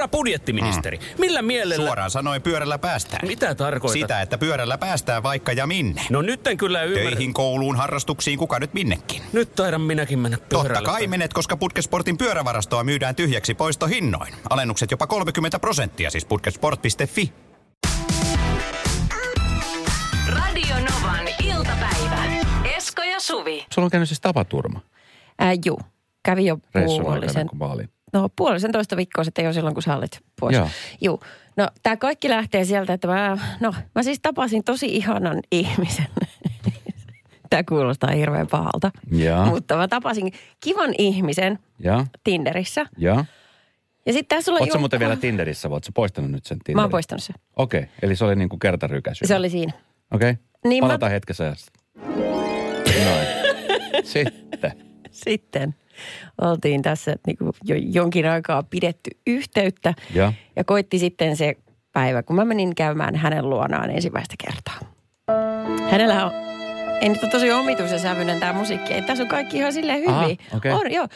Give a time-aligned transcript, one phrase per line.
[0.00, 1.04] Herra budjettiministeri, mm.
[1.18, 1.86] millä mielellä...
[1.86, 3.28] Suoraan sanoen pyörällä päästään.
[3.28, 4.00] Mitä tarkoitat?
[4.00, 6.02] Sitä, että pyörällä päästään vaikka ja minne.
[6.10, 7.10] No nyt en kyllä ymmärrä.
[7.10, 9.22] Töihin, kouluun, harrastuksiin, kuka nyt minnekin.
[9.32, 10.74] Nyt taidan minäkin mennä pyörällä.
[10.74, 14.34] Totta kai menet, koska Putkesportin pyörävarastoa myydään tyhjäksi poistohinnoin.
[14.50, 17.32] Alennukset jopa 30 prosenttia, siis putkesport.fi.
[20.28, 22.24] Radio Novan iltapäivä.
[22.76, 23.66] Esko ja Suvi.
[23.74, 24.80] Sulla on käynyt siis tapaturma
[25.38, 25.80] Ää, juu,
[26.22, 27.88] kävi jo aikana, puolisen, kun mä olin.
[28.12, 30.56] No puolisen toista viikkoa sitten jo silloin, kun sä olit pois.
[30.56, 30.68] Joo.
[31.00, 31.20] Juu,
[31.56, 36.06] no tämä kaikki lähtee sieltä, että mä, no mä siis tapasin tosi ihanan ihmisen.
[37.50, 38.90] Tämä kuulostaa hirveän pahalta.
[39.12, 39.46] Joo.
[39.46, 42.86] Mutta mä tapasin kivan ihmisen Ja, Tinderissä.
[42.98, 43.24] ja.
[44.06, 46.58] Ja sitten tässä sulla Oletko Jukka- muuten vielä Tinderissä, vai ootko sä poistanut nyt sen
[46.58, 46.76] Tinderin?
[46.76, 47.34] Mä oon poistanut sen.
[47.56, 47.92] Okei, okay.
[48.02, 49.26] eli se oli niinku kertarykäsy.
[49.26, 49.72] Se oli siinä.
[50.12, 50.44] Okei, okay.
[50.64, 51.72] Niin mä- palataan hetkessä ajassa.
[53.04, 53.26] Noin.
[54.04, 54.72] Sitten.
[55.10, 55.74] Sitten
[56.40, 59.94] oltiin tässä niin kuin jo jonkin aikaa pidetty yhteyttä.
[60.14, 60.32] Ja.
[60.56, 61.56] Ja koitti sitten se
[61.92, 64.78] päivä, kun mä menin käymään hänen luonaan ensimmäistä kertaa.
[65.90, 66.32] Hänellä on,
[67.00, 68.92] ei nyt ole tosi omituisen sävyinen tämä musiikki.
[68.94, 70.38] Ei, tässä on kaikki ihan silleen Aha, hyvin.
[70.56, 70.72] okei.
[70.72, 71.06] On, joo.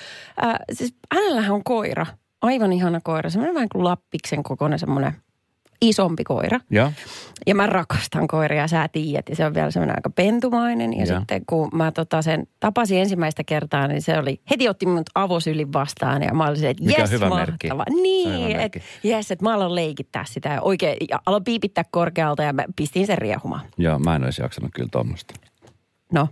[0.45, 2.07] Äh, siis hänellähän on koira.
[2.43, 3.31] Aivan ihana koira.
[3.31, 5.13] Semmoinen vähän kuin lappiksen kokoinen semmoinen
[5.81, 6.61] isompi koira.
[6.71, 6.93] Ja.
[7.47, 9.29] Ja mä rakastan koiria, sä tiedät.
[9.29, 10.93] Ja se on vielä semmoinen aika pentumainen.
[10.99, 11.19] Ja, Ja.
[11.19, 15.73] sitten kun mä tota sen tapasin ensimmäistä kertaa, niin se oli, heti otti minut avosylin
[15.73, 16.23] vastaan.
[16.23, 17.47] Ja mä olin se, että jes, hyvä mahtava.
[17.47, 17.69] merkki.
[18.03, 20.49] Niin, että jes, että mä aloin leikittää sitä.
[20.49, 23.67] Ja oikein, ja aloin piipittää korkealta ja mä pistin sen riehumaan.
[23.79, 25.35] Joo, mä en olisi jaksanut kyllä tuommoista.
[26.13, 26.29] No,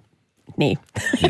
[0.57, 0.79] niin.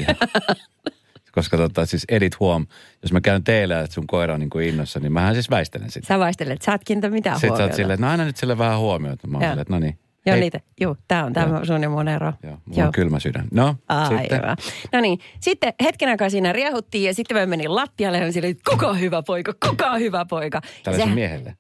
[1.33, 2.67] Koska tota, siis edit huom,
[3.03, 5.91] jos mä käyn teillä, että sun koira on niin kuin innossa, niin mähän siis väistelen
[5.91, 6.07] sitä.
[6.07, 7.71] Sä vaistelet, sä et kiinnitä mitään Sitten sä huomiota.
[7.73, 9.27] oot silleen, että no aina nyt sille vähän huomiota.
[9.27, 9.51] Mä oon Joo.
[9.51, 9.99] silleen, että no niin.
[10.27, 10.41] Joo, Hei.
[10.41, 10.61] niitä.
[10.81, 12.33] Joo, tää on tämä sun ja mun ero.
[12.43, 13.45] Joo, mulla on kylmä sydän.
[13.53, 13.77] No,
[14.09, 14.41] sitten.
[14.43, 14.57] Aivan.
[14.93, 18.51] No niin, sitten hetken aikaa siinä riehuttiin ja sitten mä menin lattialle ja mä silleen,
[18.51, 20.61] että kuka on hyvä poika, kuka on hyvä poika.
[20.83, 21.57] Tällaisen Sehän- miehelle.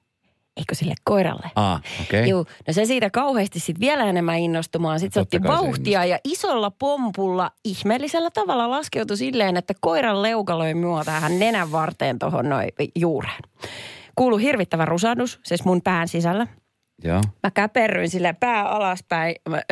[0.56, 1.50] Eikö sille koiralle?
[1.56, 2.20] Aa, okei.
[2.20, 2.31] Okay.
[2.31, 5.00] Joo, no se siitä kauheasti sitten vielä enemmän innostumaan.
[5.00, 10.59] Sitten se otti se vauhtia ja isolla pompulla ihmeellisellä tavalla laskeutui silleen, että koiran leuka
[10.59, 13.43] löi mua tähän nenän varteen tuohon noin juureen.
[14.16, 16.47] Kuului hirvittävä rusahdus, siis mun pään sisällä.
[17.04, 17.20] Joo.
[17.42, 19.34] Mä käperryin sille pää alaspäin.
[19.48, 19.62] Mä,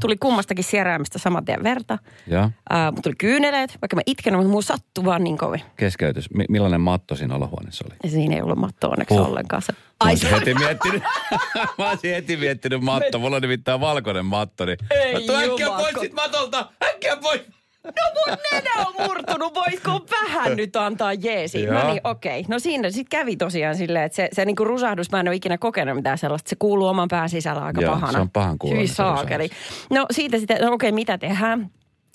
[0.00, 1.98] tuli kummastakin sieraimestä saman tien verta.
[2.26, 2.50] Joo.
[2.70, 5.60] Ää, mut tuli kyyneleet, vaikka mä itken, mutta mulla sattui vaan niin kovin.
[5.76, 6.30] Keskeytys.
[6.30, 7.96] Mi- millainen matto siinä olohuoneessa oli?
[8.02, 9.26] Ja siinä ei ollut matto onneksi Huh.
[9.26, 9.62] ollenkaan.
[9.62, 11.02] Se, Mä ai olisin se, heti miettinyt,
[11.78, 13.18] mä olisin heti miettinyt matto.
[13.18, 17.40] Mulla on nimittäin valkoinen matto, niin Ei mä tuun äkkiä pois sit matolta, äkkiä pois.
[17.86, 21.66] No mun nenä on murtunut, voisiko vähän nyt antaa jeesi?
[21.66, 22.44] No niin, okei.
[22.48, 25.58] No siinä sitten kävi tosiaan silleen, että se, se niinku rusahdus, mä en ole ikinä
[25.58, 26.48] kokenut mitään sellaista.
[26.48, 28.12] Se kuuluu oman pään sisällä aika Joo, pahana.
[28.12, 29.48] se on pahan kuuloinen Hyi se saakeli.
[29.90, 31.70] No siitä sitten, no okei, mitä tehdään?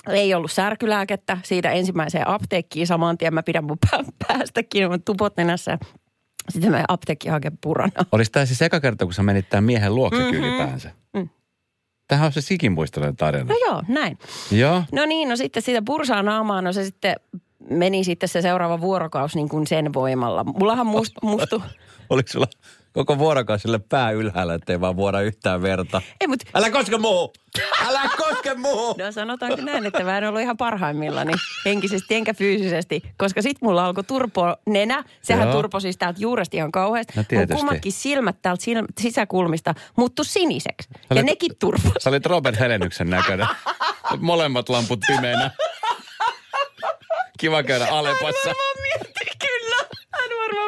[0.09, 1.37] Ei ollut särkylääkettä.
[1.43, 5.77] Siitä ensimmäiseen apteekkiin saman tien mä pidän mun pää, päästä kiinni, mun tupot nenässä.
[6.49, 8.05] Sitten mä apteekki hakee purana.
[8.11, 10.43] Olisi tämä siis eka kerta, kun sä menit tämän miehen luokse mm-hmm.
[10.43, 10.91] ylipäänsä.
[11.13, 11.29] Mm.
[12.11, 13.45] Tämähän on se sikinmuistoinen tarina.
[13.45, 14.17] No joo, näin.
[14.51, 14.83] Joo.
[14.91, 17.15] No niin, no sitten siitä pursaa naamaan, no se sitten
[17.69, 20.43] meni sitten se seuraava vuorokausi niin kuin sen voimalla.
[20.43, 21.63] Mullahan must, mustu...
[22.09, 22.47] Oliko sulla
[22.93, 26.01] koko vuorokausille pää ylhäällä, ettei vaan vuoda yhtään verta?
[26.21, 27.29] Ei, mut Älä koske muuhun!
[27.87, 28.95] Älä koske muuhun!
[28.97, 31.33] No sanotaanko näin, että mä en ollut ihan parhaimmillani
[31.65, 35.03] henkisesti enkä fyysisesti, koska sit mulla alkoi turpo nenä.
[35.21, 35.53] Sehän Joo.
[35.55, 37.13] turpo siis täältä juuresti ihan kauheasti.
[37.15, 37.55] No Mun tietysti.
[37.55, 40.89] kummatkin silmät täältä silmä, sisäkulmista muuttu siniseksi.
[40.93, 41.91] Ja Olet- nekin turpos.
[41.99, 43.47] Sä olit Robert Helennyksen näköinen.
[44.19, 45.51] Molemmat lamput pimeänä.
[47.39, 48.49] Kiva käydä Alepassa.
[48.49, 49.10] Kyllä.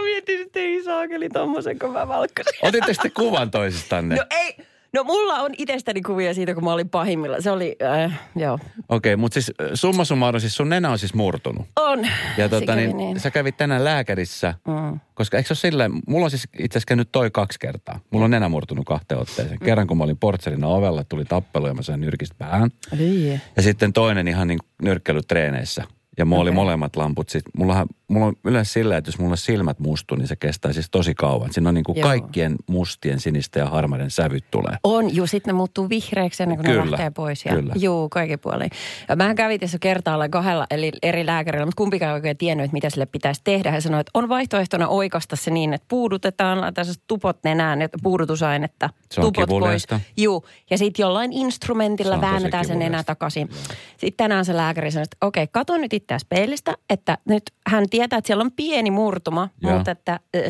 [0.03, 2.59] Mietti, että ei saakeli tommosen, kun mä valkkasin.
[2.61, 4.15] Otitte sitten kuvan toisistanne?
[4.15, 4.55] No ei,
[4.93, 7.41] no mulla on itsestäni kuvia siitä, kun mä olin pahimmilla.
[7.41, 8.59] Se oli, äh, joo.
[8.89, 11.65] Okei, mutta siis äh, summa summarum, siis sun nenä on siis murtunut.
[11.79, 12.07] On.
[12.37, 13.19] Ja tota, niin, niin.
[13.19, 14.99] sä kävit tänään lääkärissä, Mm.
[15.13, 17.99] koska eikö se ole silleen, mulla on siis itse asiassa käynyt toi kaksi kertaa.
[18.11, 19.57] Mulla on nenä murtunut kahteen otteeseen.
[19.59, 19.65] Mm.
[19.65, 22.69] Kerran kun mä olin portselina ovella, tuli tappelu ja mä sain nyrkistä päähän.
[22.97, 23.39] Hyi.
[23.55, 25.83] Ja sitten toinen ihan niin nyrkkeilytreeneissä.
[26.17, 26.55] Ja mulla oli Okei.
[26.55, 27.29] molemmat lamput.
[27.29, 30.89] Sit, mullahan, mulla on yleensä sillä, että jos mulla silmät mustuu, niin se kestää siis
[30.89, 31.53] tosi kauan.
[31.53, 32.07] Siinä on niin kuin Joo.
[32.07, 34.77] kaikkien mustien, sinisten ja harmaiden sävyt tulee.
[34.83, 37.45] On, juu, sitten ne muuttuu vihreäksi ennen kuin Kyllä, ne lähtee pois.
[37.45, 37.73] Ja, kyllä.
[37.77, 38.69] Juu, kaikki puolin.
[39.09, 42.73] Ja mähän kävin tässä kertaalla kahdella eli eri lääkärillä, mutta kumpikaan ei oikein tiennyt, että
[42.73, 43.71] mitä sille pitäisi tehdä.
[43.71, 47.97] He sanoivat, että on vaihtoehtona oikasta se niin, että puudutetaan, laitetaan se tupot nenään, että
[48.03, 49.87] puudutusainetta, Se on tupot pois.
[50.17, 53.49] Juu, ja sitten jollain Se instrumentilla tosi väännetään se nenä takaisin.
[53.97, 58.17] Sitten tänään se lääkäri sanoi, että okei, kato nyt itseäsi peilistä, että nyt hän tietää,
[58.17, 59.73] että siellä on pieni murtuma, Joo.
[59.75, 60.41] mutta että äh,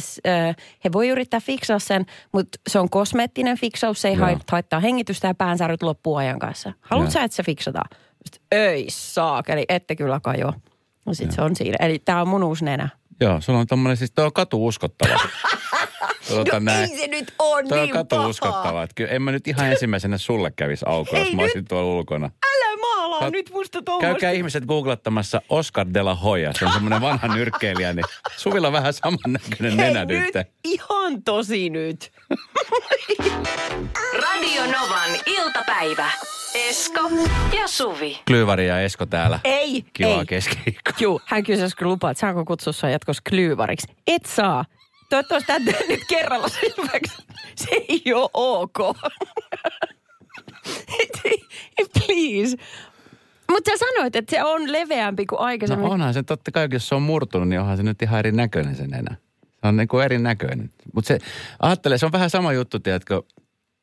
[0.50, 4.26] äh, he voi yrittää fiksaa sen, mutta se on kosmeettinen fiksaus, se ei Joo.
[4.28, 6.74] hait- haittaa hengitystä ja päänsäryt loppuu ajan kanssa.
[6.82, 7.90] Haluatko sä, että se fiksataan?
[8.52, 10.54] Ei saakeli, ette kyllä kajoa.
[11.06, 11.78] No sit se on siinä.
[11.80, 12.90] Eli tää on mun uusi nenä.
[13.22, 15.20] Joo, sulla on tommonen, siis toi on katu uskottava.
[16.30, 16.92] Tota no näin.
[16.92, 18.28] ei se nyt ole Toi on niin katu paha.
[18.28, 18.84] uskottavaa.
[18.84, 22.26] että Kyllä en mä nyt ihan ensimmäisenä sulle kävisi aukoa, jos mä olisin tuolla ulkona.
[22.56, 22.78] Älä
[23.14, 24.12] maalaa Kat- nyt musta tuommoista.
[24.14, 26.54] Käykää ihmiset googlettamassa Oscar de la Hoya.
[26.60, 28.06] Se on semmoinen vanha nyrkkeilijä, niin
[28.38, 30.48] Suvilla on vähän samannäköinen nenä nyt, nyt.
[30.64, 32.12] ihan tosi nyt.
[34.24, 36.10] Radio Novan iltapäivä.
[36.70, 37.00] Esko
[37.58, 38.20] ja Suvi.
[38.28, 39.40] Klyyvari ja Esko täällä.
[39.44, 40.26] Ei, Kivaa ei.
[40.26, 40.94] keskiviikkoa.
[41.00, 43.88] Juu, hän kysyi, kun lupaa, että saako kutsua sua jatkossa klyyvariksi.
[44.08, 44.66] Et saa.
[45.10, 47.18] Toivottavasti tämä nyt kerralla selväksi.
[47.56, 48.78] Se ei ole ok.
[51.94, 52.58] Please.
[53.52, 55.86] Mutta sä sanoit, että se on leveämpi kuin aikaisemmin.
[55.86, 58.76] No onhan se totta kai, jos se on murtunut, niin onhan se nyt ihan erinäköinen
[58.76, 59.16] se nenä.
[59.42, 60.70] Se on niin kuin erinäköinen.
[60.94, 61.18] Mutta se,
[61.60, 63.22] ajattele, se on vähän sama juttu, tiedätkö,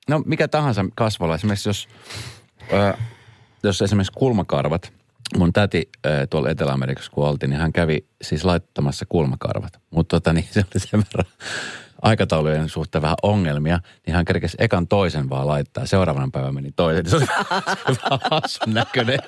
[0.09, 1.35] no mikä tahansa kasvolla.
[1.35, 1.89] Esimerkiksi jos,
[2.73, 2.95] ö,
[3.62, 4.93] jos esimerkiksi kulmakarvat,
[5.37, 9.73] mun täti ö, tuolla Etelä-Amerikassa kun oltiin, niin hän kävi siis laittamassa kulmakarvat.
[9.91, 11.33] Mutta tota, niin se oli sen verran
[12.02, 15.87] aikataulujen suhteen vähän ongelmia, niin hän kerkesi ekan toisen vaan laittaa.
[15.87, 17.06] Seuraavana päivänä meni toisen.
[17.11, 17.62] Se oli vähän,
[18.31, 19.19] hassun näköinen.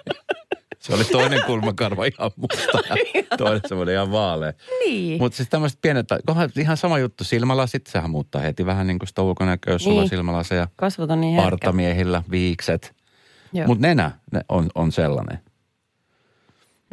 [0.78, 2.96] Se oli toinen kulmakarva ihan musta ja
[3.38, 4.52] toinen semmoinen ihan vaalea.
[4.86, 5.19] Niin.
[5.22, 7.24] Mutta siis tämmöiset pienet, kohan ihan sama juttu.
[7.24, 10.10] Silmälasit, sehän muuttaa heti vähän niin kuin sitä ulkonäköä, sulla Niin.
[10.10, 10.68] silmälaseja.
[10.76, 11.50] Kasvot on niin herkkä.
[11.50, 12.94] Partamiehillä, viikset.
[13.66, 15.38] Mutta nenä ne on, on sellainen.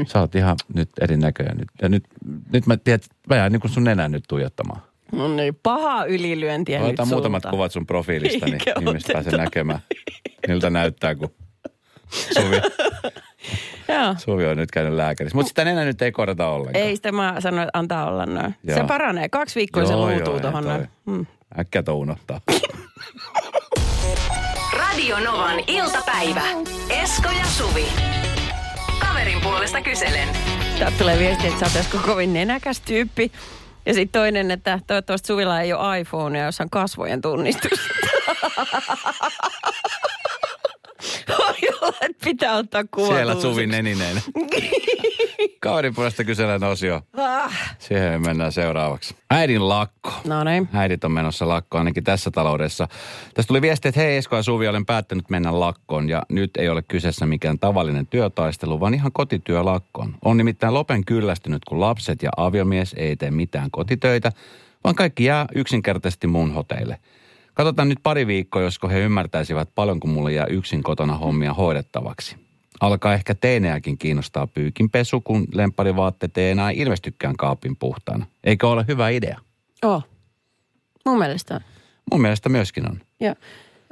[0.07, 1.67] Sä oot ihan nyt erinäköinen nyt.
[1.81, 2.03] Ja nyt,
[2.53, 2.99] nyt mä tiedän,
[3.29, 4.81] mä jään niin kuin sun nenän nyt tuijottamaan.
[5.11, 7.49] No niin, paha ylilyöntiä Otan nyt muutamat sulta.
[7.51, 9.43] kuvat sun profiilista, niin Eikä ihmiset pääsee oteta.
[9.43, 9.79] näkemään,
[10.47, 11.33] miltä näyttää, kun
[12.09, 12.61] Suvi.
[14.25, 15.35] Suvi on nyt käynyt lääkärissä.
[15.37, 16.85] Mutta sitä nenä nyt ei korjata ollenkaan.
[16.85, 18.55] Ei sitä mä sanoin, että antaa olla noin.
[18.65, 18.87] Se Joo.
[18.87, 19.29] paranee.
[19.29, 20.89] Kaksi viikkoa se Joo, luutuu joo, tuohon noin.
[21.05, 21.25] Hmm.
[21.59, 22.41] Äkkiä tuo unohtaa.
[24.73, 26.41] Radio Novan iltapäivä.
[26.89, 27.85] Esko ja Suvi.
[28.99, 30.27] Kaverin puolesta kyselen.
[30.79, 33.31] Täältä tulee viesti, että sä oot Esko kovin nenäkäs tyyppi.
[33.89, 37.79] Ja sitten toinen, että toivottavasti Suvilla ei ole iPhonea, jossa on kasvojen tunnistus.
[42.23, 43.35] Pitää ottaa kuva Siellä.
[43.35, 44.21] Suvi Nenineen.
[45.63, 47.01] Kaverin puolesta kysellään osio.
[47.17, 47.75] Ah.
[47.79, 49.15] Siihen mennään seuraavaksi.
[49.31, 50.13] Äidin lakko.
[50.25, 50.69] No niin.
[50.73, 52.87] Äidit on menossa lakkoon ainakin tässä taloudessa.
[53.33, 56.69] Tästä tuli viesti, että hei Esko ja Suvi, olen päättänyt mennä lakkoon ja nyt ei
[56.69, 60.15] ole kyseessä mikään tavallinen työtaistelu, vaan ihan kotityölakkoon.
[60.25, 64.31] On nimittäin lopen kyllästynyt, kun lapset ja aviomies ei tee mitään kotitöitä,
[64.83, 66.99] vaan kaikki jää yksinkertaisesti mun hoteille.
[67.59, 72.35] Katsotaan nyt pari viikkoa, josko he ymmärtäisivät paljonko mulle jää yksin kotona hommia hoidettavaksi.
[72.79, 78.25] Alkaa ehkä teinejäkin kiinnostaa pyykinpesu, kun lempparivaatteet ei enää ilmestykään kaapin puhtaana.
[78.43, 79.39] Eikö ole hyvä idea?
[79.83, 80.03] Oh.
[81.05, 81.61] Mun mielestä on.
[82.11, 83.01] Mun mielestä myöskin on.
[83.19, 83.35] Joo.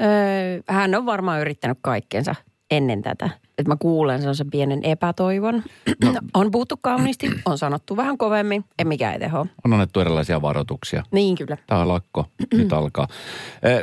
[0.02, 2.36] Öö, hän on varmaan yrittänyt kaikkensa
[2.72, 3.30] ennen tätä.
[3.58, 5.64] Että mä kuulen sellaisen pienen epätoivon.
[6.04, 6.14] No.
[6.34, 9.48] on puhuttu kauniisti, on sanottu vähän kovemmin, en mikään ei teho.
[9.66, 11.04] On annettu erilaisia varoituksia.
[11.12, 11.58] Niin kyllä.
[11.68, 13.08] Tämä on lakko, nyt alkaa.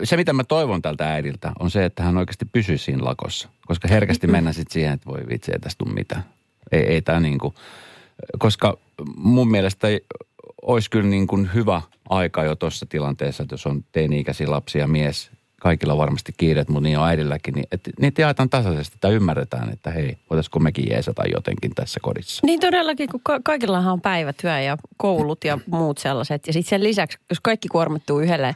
[0.05, 3.49] Se, mitä mä toivon tältä äidiltä, on se, että hän oikeasti pysyisi siinä lakossa.
[3.67, 6.25] Koska herkästi mennään sitten siihen, että voi vitsi, ei tästä tule mitään.
[6.73, 7.55] Ei, ei tämä niin kuin,
[8.39, 8.79] koska
[9.17, 9.89] mun mielestä
[10.63, 15.31] olisi kyllä niin kuin hyvä aika jo tuossa tilanteessa, että jos on teini-ikäisiä lapsia mies,
[15.65, 19.73] kaikilla on varmasti kiireet, mutta niin on äidilläkin, niin että niitä jaetaan tasaisesti tai ymmärretään,
[19.73, 22.47] että hei, voitaisiko mekin jeesata jotenkin tässä kodissa.
[22.47, 26.47] Niin todellakin, kun ka- kaikillahan on päivätyö ja koulut ja muut sellaiset.
[26.47, 28.55] Ja sitten sen lisäksi, jos kaikki kuormittuu yhdelle,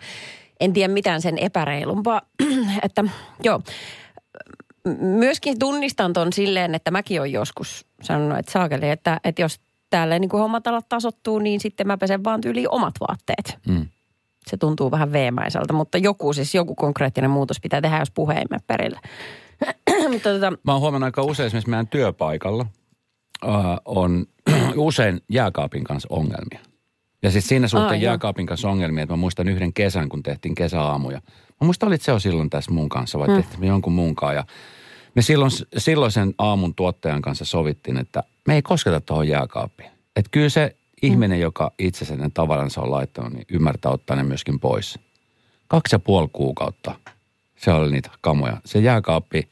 [0.61, 2.23] en tiedä mitään sen epäreilumpaa.
[2.87, 3.05] että
[3.43, 3.61] joo,
[5.01, 10.19] myöskin tunnistan ton silleen, että mäkin olen joskus sanonut, että saakeli, että, että jos täällä
[10.19, 13.59] niin kuin hommat tasottuu, niin sitten mä pesen vaan tyyliin omat vaatteet.
[13.67, 13.87] Mm.
[14.49, 18.45] Se tuntuu vähän veemäiseltä, mutta joku siis, joku konkreettinen muutos pitää tehdä, jos puhe ei
[18.51, 19.01] mene perille.
[20.13, 22.67] mutta tota, Mä oon huomannut aika usein esimerkiksi meidän työpaikalla
[23.49, 24.27] äh, on
[24.77, 26.61] usein jääkaapin kanssa ongelmia.
[27.23, 30.55] Ja siis siinä suhteen Aa, jääkaapin kanssa ongelmia, että mä muistan yhden kesän, kun tehtiin
[30.55, 31.21] kesäaamuja.
[31.61, 33.37] Mä muistan, olit se jo silloin tässä mun kanssa vai hmm.
[33.37, 34.35] tehtiin me jonkun muunkaan.
[34.35, 34.45] Ja
[35.15, 39.91] me silloin, silloisen aamun tuottajan kanssa sovittiin, että me ei kosketa tuohon jääkaappiin.
[40.17, 44.23] Että kyllä se ihminen, joka itse sen ne tavaransa on laittanut, niin ymmärtää ottaa ne
[44.23, 44.99] myöskin pois.
[45.69, 46.95] Kaksi ja puoli kuukautta
[47.57, 48.57] se oli niitä kamoja.
[48.65, 49.49] Se jääkaappi,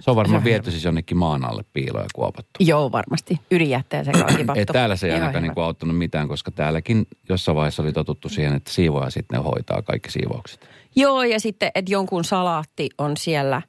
[0.00, 2.50] se on varmaan viety siis jonnekin maan alle piiloon ja kuopattu.
[2.60, 4.12] joo varmasti, ydinjätteen se
[4.56, 5.40] Ei täällä se ei ainakaan hyvä.
[5.40, 9.82] niinku auttanut mitään, koska täälläkin jossain vaiheessa oli totuttu siihen, että siivoja sitten ne hoitaa
[9.82, 10.68] kaikki siivoukset.
[10.96, 13.62] Joo, ja sitten, että jonkun salaatti on siellä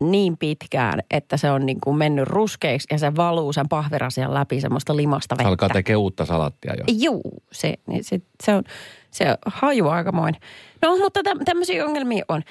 [0.00, 4.60] niin pitkään, että se on niin kuin mennyt ruskeiksi ja se valuu sen pahvirasian läpi
[4.60, 5.48] semmoista limasta Se vettä.
[5.48, 6.84] alkaa tekemään uutta salattia jo.
[7.00, 8.62] Juu, se, niin se, se on,
[9.10, 10.40] se haju aikamoinen.
[10.82, 12.42] No, mutta tä, tämmöisiä ongelmia on.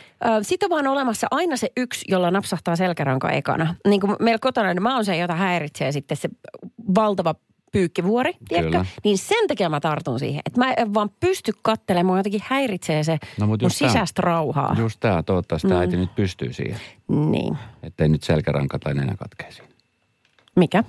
[0.41, 3.75] Sitten on vaan olemassa aina se yksi, jolla napsahtaa selkäranka ekana.
[3.87, 6.29] Niin kuin meillä kotona, niin mä oon se, jota häiritsee sitten se
[6.95, 7.35] valtava
[7.79, 8.86] pyykkivuori, tiedätkö?
[9.03, 10.41] Niin sen takia mä tartun siihen.
[10.46, 14.22] Että mä en vaan pysty kattelemaan, mua jotenkin häiritsee se No, mun just tää- sisäistä
[14.22, 14.75] rauhaa.
[14.79, 15.74] Just tämä, toivottavasti mm.
[15.75, 16.79] äiti nyt pystyy siihen.
[17.08, 17.58] Niin.
[17.84, 19.62] Ettei nyt selkäranka tai nenä katkeisi.
[20.55, 20.84] Mikä?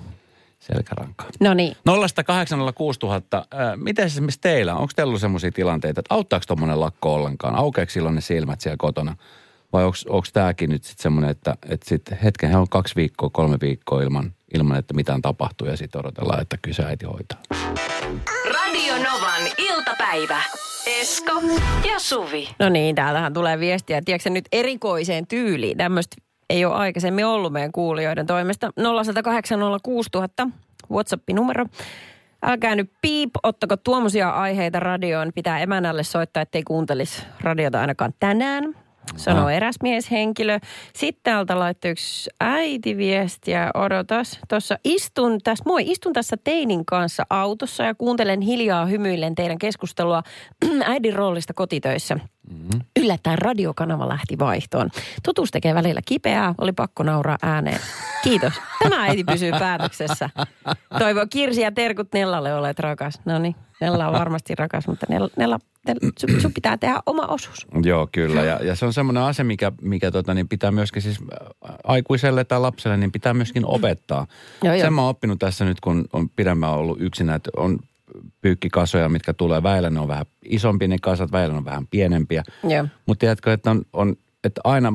[0.59, 1.27] Selkärankaa.
[1.39, 1.75] No niin.
[1.75, 1.83] 0806000.
[1.91, 7.55] Äh, miten esimerkiksi teillä, onko teillä ollut sellaisia tilanteita, että auttaako tuommoinen lakko ollenkaan?
[7.55, 9.15] Aukeeko silloin ne silmät siellä kotona?
[9.73, 13.57] Vai onko tämäkin nyt sitten semmoinen, että, että sitten hetken he on kaksi viikkoa, kolme
[13.61, 17.41] viikkoa ilman, ilman että mitään tapahtuu ja sitten odotellaan, että kyllä se äiti hoitaa.
[18.53, 20.41] Radio Novan iltapäivä.
[21.01, 21.41] Esko
[21.91, 22.49] ja Suvi.
[22.59, 24.01] No niin, täältähän tulee viestiä.
[24.05, 25.77] Tiedätkö nyt erikoiseen tyyliin?
[25.77, 26.15] Tämmöistä
[26.49, 28.71] ei ole aikaisemmin ollut meidän kuulijoiden toimesta.
[30.45, 30.49] 0806000
[30.91, 31.65] WhatsApp-numero.
[32.43, 35.31] Älkää nyt piip, ottako tuommoisia aiheita radioon.
[35.35, 38.86] Pitää emänälle soittaa, ettei kuuntelisi radiota ainakaan tänään.
[39.15, 39.53] Sanoo Ah.
[39.53, 40.59] eräs mieshenkilö.
[40.95, 43.71] Sitten täältä laittoi yksi äiti viestiä.
[43.73, 44.39] Odotas.
[44.49, 50.23] Tuossa istun tässä, moi, istun tässä teinin kanssa autossa ja kuuntelen hiljaa hymyillen teidän keskustelua
[50.85, 52.19] äidin roolista kotitöissä.
[52.49, 52.81] Mm-hmm.
[52.99, 54.89] Yllättäen radiokanava lähti vaihtoon.
[55.23, 57.79] Totuus tekee välillä kipeää, oli pakko nauraa ääneen.
[58.23, 58.53] Kiitos.
[58.83, 60.29] Tämä äiti pysyy päätöksessä.
[60.99, 63.21] Toivoo Kirsi ja terkut Nellalle, olet rakas.
[63.25, 65.59] No niin, Nella on varmasti rakas, mutta Nella, Nella
[66.19, 67.67] sun, sun pitää tehdä oma osuus.
[67.83, 68.43] Joo, kyllä.
[68.43, 72.43] Ja, ja se on semmoinen asia, mikä, mikä tota, niin pitää myöskin siis äh, aikuiselle
[72.43, 74.27] tai lapselle, niin pitää myöskin opettaa.
[74.63, 74.81] Joo, joo.
[74.81, 77.79] Sen mä oon oppinut tässä nyt, kun on pidemmän ollut yksinä, että on
[78.41, 82.43] pyykkikasoja, mitkä tulee väillä, ne on vähän isompia ne kasat, väillä ne on vähän pienempiä.
[82.63, 82.87] Joo.
[83.05, 84.93] Mutta tiedätkö, että, on, on, että aina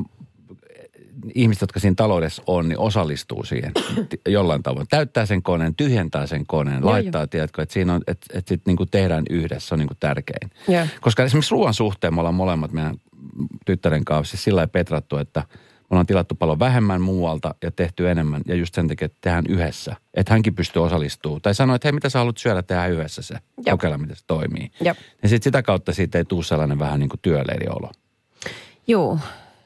[1.35, 3.71] ihmiset, jotka siinä taloudessa on, niin osallistuu siihen
[4.27, 4.87] jollain tavoin.
[4.89, 8.71] Täyttää sen koneen, tyhjentää sen koneen, Joo, laittaa, tiedätkö, että siinä on, että, että sitten
[8.71, 10.51] niinku tehdään yhdessä, se on niinku tärkein.
[10.67, 10.87] Joo.
[11.01, 12.95] Koska esimerkiksi ruoan suhteen me ollaan molemmat meidän
[13.65, 15.43] tyttären kanssa siis sillä lailla petrattu, että
[15.93, 18.41] ollaan tilattu paljon vähemmän muualta ja tehty enemmän.
[18.47, 19.95] Ja just sen takia, että tehdään yhdessä.
[20.13, 21.41] Että hänkin pystyy osallistumaan.
[21.41, 23.33] Tai sanoo, että hei, mitä sä haluat syödä, tehdään yhdessä se.
[23.33, 23.77] Joo.
[23.77, 24.71] Kokeilla, miten se toimii.
[24.81, 24.95] Joo.
[25.23, 27.91] Ja sitten sitä kautta siitä ei tule sellainen vähän niin kuin työleiriolo.
[28.87, 29.19] Joo.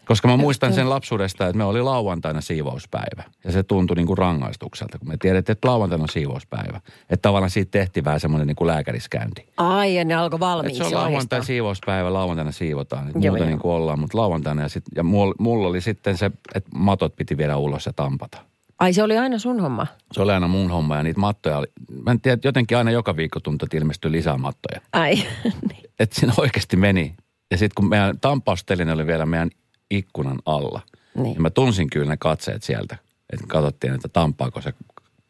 [0.07, 3.23] Koska mä muistan sen lapsuudesta, että me oli lauantaina siivouspäivä.
[3.43, 6.81] Ja se tuntui niin kuin rangaistukselta, kun me tiedettiin, että lauantaina on siivouspäivä.
[7.09, 9.49] Että tavallaan siitä tehtiin vähän semmoinen niin kuin lääkäriskäynti.
[9.57, 11.41] Ai, ja ne alkoi Et valmiiksi se on jo lauantai ahdistaa.
[11.41, 13.07] siivouspäivä, lauantaina siivotaan.
[13.07, 13.47] Et Joo, muuta joo.
[13.47, 17.15] niin kuin ollaan, mutta lauantaina ja, sit, ja mulla, mulla oli sitten se, että matot
[17.15, 18.37] piti viedä ulos ja tampata.
[18.79, 19.87] Ai, se oli aina sun homma.
[20.11, 21.67] Se oli aina mun homma ja niitä mattoja oli,
[22.05, 24.81] mä en tiedä, jotenkin aina joka viikko tuntui, että ilmestyi lisää mattoja.
[24.93, 25.15] Ai,
[25.69, 25.89] niin.
[25.99, 27.13] Että siinä oikeasti meni.
[27.51, 29.49] Ja sitten kun meidän tampausteline oli vielä meidän
[29.91, 30.82] ikkunan alla,
[31.15, 31.24] Niin.
[31.24, 32.98] niin mä tunsin kyllä ne katseet sieltä.
[33.34, 34.74] Että katsottiin, että tampaako se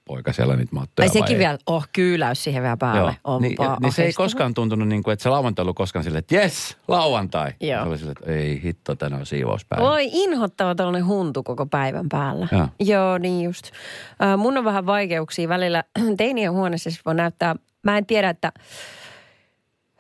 [0.06, 1.40] poika siellä niitä mattoja Ai vai sekin ei.
[1.40, 3.02] vielä, oh kyyläys siihen vielä päälle.
[3.26, 3.36] Joo.
[3.36, 6.04] Onpa Niin, ja- niin se ei koskaan tuntunut niin kuin, että se lauantai ollut koskaan
[6.04, 7.52] silleen, että jes, lauantai.
[7.62, 7.84] Joo.
[7.84, 9.84] Se oli silleen, että ei hitto, tänään on siivouspäivä.
[9.84, 12.48] Voi inhottava tällainen huntu koko päivän päällä.
[12.52, 12.68] Joo.
[12.80, 13.66] Joo, niin just.
[14.24, 15.84] Äh, mun on vähän vaikeuksia välillä.
[16.18, 18.52] Teinien huoneessa siis voi näyttää, mä en tiedä, että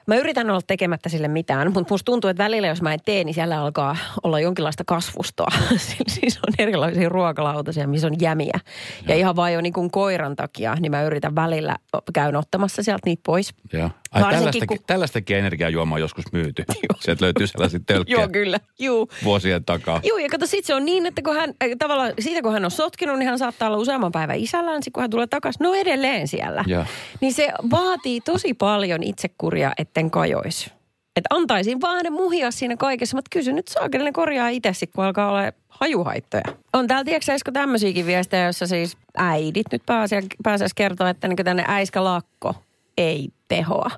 [0.07, 3.23] Mä yritän olla tekemättä sille mitään, mutta musta tuntuu, että välillä jos mä en tee,
[3.23, 5.47] niin siellä alkaa olla jonkinlaista kasvustoa.
[6.07, 8.59] siis on erilaisia ruokalautasia, missä on jämiä.
[9.07, 11.75] Ja ihan vaan jo niin kuin koiran takia, niin mä yritän välillä,
[12.13, 13.53] käyn ottamassa sieltä niitä pois.
[13.73, 13.89] Joo.
[14.11, 16.63] Ai tällaistakin, kun- tällaistakin energiajuomaa joskus myyty.
[16.99, 18.59] Sieltä löytyy sellaisia tölkkejä Joo, kyllä.
[18.79, 19.09] Juu.
[19.23, 19.99] vuosien takaa.
[20.03, 22.65] Joo, ja kato, sit se on niin, että kun hän, äh, tavallaan siitä kun hän
[22.65, 26.27] on sotkinut, niin hän saattaa olla useamman päivän isällään, kun hän tulee takaisin, no edelleen
[26.27, 26.63] siellä.
[26.67, 26.85] Joo.
[27.21, 30.71] Niin se vaatii tosi paljon itsekuria, etten kajoisi.
[31.15, 34.91] Että antaisin vaan ne muhia siinä kaikessa, mutta kysy nyt saakeli ne korjaa itse, sit,
[34.95, 36.43] kun alkaa olla hajuhaittoja.
[36.73, 41.37] On täällä, tiedätkö Esko, tämmöisiäkin viestejä, jossa siis äidit nyt pääasiassa, pääasiassa kertoo, että niin
[41.45, 42.55] tänne äiskalakko
[42.97, 43.91] ei tehoa.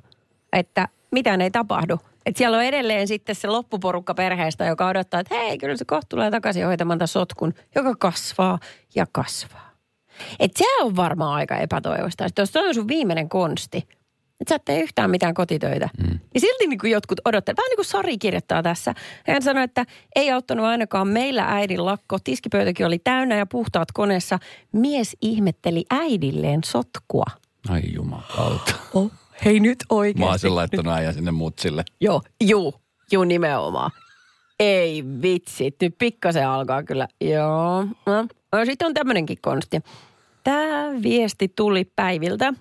[0.53, 1.99] Että mitään ei tapahdu.
[2.25, 6.07] Et siellä on edelleen sitten se loppuporukka perheestä, joka odottaa, että hei, kyllä se kohta
[6.09, 8.59] tulee takaisin hoitamaan tämän sotkun, joka kasvaa
[8.95, 9.69] ja kasvaa.
[10.39, 12.25] Et se on varmaan aika epätoivoista.
[12.25, 13.77] Että jos on sun viimeinen konsti,
[14.39, 15.89] että sä et tee yhtään mitään kotitöitä.
[15.97, 16.19] Mm.
[16.33, 17.57] Ja silti niin kuin jotkut odottavat.
[17.57, 18.93] Vähän niin kuin Sari kirjoittaa tässä.
[19.27, 22.19] Hän sanoi, että ei auttanut ainakaan meillä äidin lakko.
[22.23, 24.39] Tiskipöytäkin oli täynnä ja puhtaat koneessa.
[24.71, 27.25] Mies ihmetteli äidilleen sotkua.
[27.69, 28.73] Ai jumalauta.
[28.93, 29.11] Oh,
[29.45, 30.19] hei nyt oikeasti.
[30.19, 31.83] Mä olisin laittanut äijän sinne mutsille.
[32.01, 32.73] Joo, juu,
[33.11, 33.91] juu nimenomaan.
[34.59, 37.07] Ei vitsi, nyt pikkasen alkaa kyllä.
[37.21, 38.27] Joo, no.
[38.51, 39.79] no sitten on tämmöinenkin konsti.
[40.43, 42.53] Tämä viesti tuli päiviltä.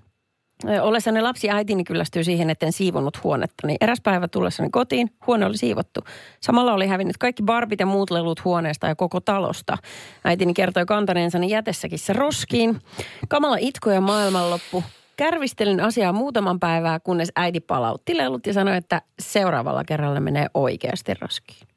[0.82, 3.66] Ollessani lapsi äitini kyllästyy siihen, etten siivonnut huonetta.
[3.66, 6.00] Niin eräs päivä tullessani kotiin, huone oli siivottu.
[6.40, 9.78] Samalla oli hävinnyt kaikki barbit ja muut lelut huoneesta ja koko talosta.
[10.24, 12.80] Äitini kertoi kantaneensa ne jätessäkissä roskiin.
[13.28, 14.84] Kamala itku ja maailmanloppu.
[15.18, 21.14] Kärvistelin asiaa muutaman päivää, kunnes äiti palautti lelut ja sanoi, että seuraavalla kerralla menee oikeasti
[21.14, 21.68] roskiin.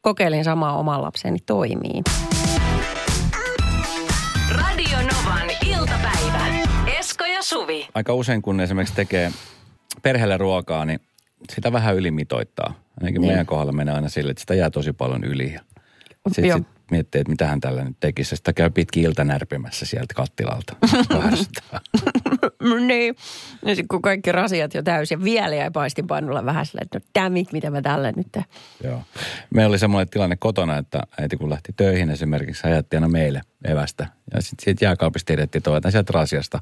[0.00, 2.02] Kokeilin samaa oman lapseni toimii.
[4.50, 6.46] Radio Novan iltapäivä.
[6.98, 7.88] Esko ja Suvi.
[7.94, 9.32] aika usein, kun esimerkiksi tekee
[10.02, 11.00] perheelle ruokaa, niin
[11.52, 12.74] sitä vähän ylimitoittaa.
[13.00, 13.30] Ainakin Niin.
[13.30, 15.52] meidän kohdalla menee aina sille, että sitä jää tosi paljon yli.
[15.52, 15.60] Ja
[16.28, 18.32] sitten sit miettii, että mitä hän tällä nyt tekisi.
[18.32, 20.76] Ja Sitä käy pitkin ilta närpimässä sieltä kattilalta.
[22.86, 23.14] Niin.
[23.64, 27.52] Ja sitten kun kaikki rasiat jo täysin, vielä jäi paistinpannulla vähän silleen, että no dammit,
[27.52, 28.44] mitä mä tällä nyt teen.
[28.84, 29.02] Joo.
[29.54, 34.06] Meillä oli semmoinen tilanne kotona, että äiti kun lähti töihin esimerkiksi, ajatti aina meille evästä.
[34.34, 36.60] Ja sitten siitä jääkaapista tiedettiin toivotaan sieltä rasiasta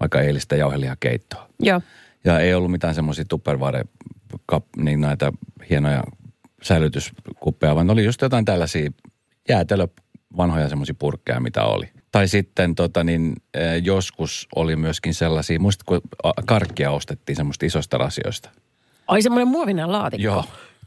[0.00, 1.48] vaikka eilistä jauhelihakeittoa.
[1.60, 1.80] Joo.
[2.24, 3.84] Ja ei ollut mitään semmoisia tupperware
[4.76, 5.32] niin näitä
[5.70, 6.02] hienoja
[6.62, 8.90] säilytyskuppeja, vaan oli just jotain tällaisia
[9.48, 9.86] jäätelö
[10.36, 11.88] vanhoja semmoisia purkkeja, mitä oli.
[12.12, 16.00] Tai sitten tota niin, eh, joskus oli myöskin sellaisia, muistatko,
[16.46, 18.50] karkkia ostettiin semmoista isosta rasioista.
[19.06, 20.24] Ai semmoinen muovinen laatikko.
[20.24, 20.44] Joo.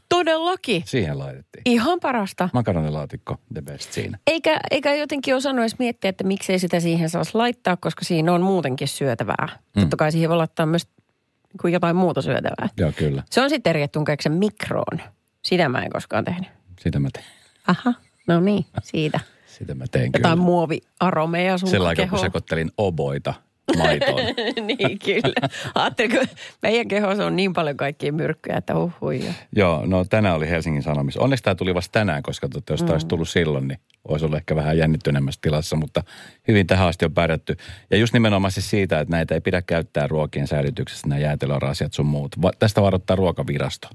[0.08, 0.82] Todellakin.
[0.86, 1.62] Siihen laitettiin.
[1.64, 2.48] Ihan parasta.
[2.52, 4.18] Makaronilaatikko, the best siinä.
[4.26, 8.42] Eikä, eikä jotenkin osannut edes miettiä, että miksei sitä siihen saisi laittaa, koska siinä on
[8.42, 9.48] muutenkin syötävää.
[9.76, 9.80] Mm.
[9.80, 12.68] Totta kai siihen voi laittaa myös niin kuin jotain muuta syötävää.
[12.76, 13.22] Joo, kyllä.
[13.30, 15.00] Se on sitten eri, että mikroon.
[15.42, 16.48] Sitä mä en koskaan tehnyt.
[16.80, 17.26] Sitä mä tein.
[17.66, 17.94] Aha,
[18.26, 19.20] no niin, siitä.
[19.46, 20.36] Sitä mä tein Jotain kyllä.
[20.36, 23.34] muoviaromeja sun Sillä aikaa, kun sekoittelin oboita
[23.76, 24.20] maitoon.
[24.66, 25.48] niin, kyllä.
[25.74, 26.28] Ajattelin, kun
[26.62, 29.32] meidän kehossa on niin paljon kaikkia myrkkyjä, että huhuja.
[29.56, 31.20] Joo, no tänään oli Helsingin Sanomissa.
[31.20, 33.78] Onneksi tämä tuli vasta tänään, koska tota, jos tämä olisi tullut silloin, niin
[34.08, 36.02] olisi ollut ehkä vähän jännittyneemmässä tilassa, mutta
[36.48, 37.56] hyvin tähän asti on pärjätty.
[37.90, 42.06] Ja just nimenomaan siis siitä, että näitä ei pidä käyttää ruokien säilytyksessä, nämä jäätelörasiat sun
[42.06, 42.42] muut.
[42.42, 43.88] Va- tästä varoittaa ruokavirasto.